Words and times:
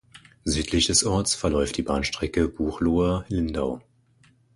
Südlich 0.45 0.87
des 0.87 1.03
Orts 1.03 1.35
verläuft 1.35 1.77
die 1.77 1.83
Bahnstrecke 1.83 2.47
Buchloe–Lindau. 2.47 3.81